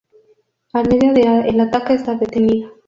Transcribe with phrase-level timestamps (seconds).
[0.73, 2.71] Al mediodía el ataque está detenido.